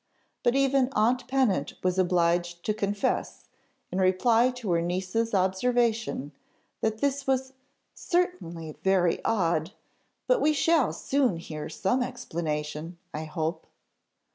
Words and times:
But 0.41 0.55
even 0.55 0.89
aunt 0.93 1.27
Pennant 1.27 1.75
was 1.83 1.99
obliged 1.99 2.65
to 2.65 2.73
confess, 2.73 3.45
in 3.91 3.99
reply 4.01 4.49
to 4.49 4.71
her 4.71 4.81
niece's 4.81 5.35
observation, 5.35 6.31
that 6.79 7.01
this 7.01 7.27
was 7.27 7.53
"certainly 7.93 8.75
very 8.83 9.23
odd! 9.23 9.73
but 10.25 10.41
we 10.41 10.53
shall 10.53 10.91
soon 10.91 11.37
hear 11.37 11.69
some 11.69 12.01
explanation, 12.01 12.97
I 13.13 13.25
hope." 13.25 13.67